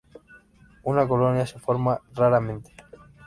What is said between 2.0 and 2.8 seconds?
raramente.